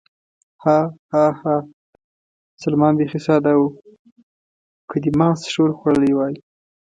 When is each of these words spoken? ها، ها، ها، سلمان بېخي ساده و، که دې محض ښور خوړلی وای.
ها، 0.63 0.77
ها، 1.13 1.23
ها، 1.41 1.55
سلمان 2.63 2.93
بېخي 2.99 3.19
ساده 3.27 3.53
و، 3.59 3.63
که 4.89 4.95
دې 5.03 5.11
محض 5.19 5.39
ښور 5.51 5.69
خوړلی 5.79 6.11
وای. 6.15 6.35